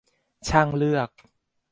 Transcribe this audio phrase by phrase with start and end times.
[0.47, 1.09] ช่างเลือก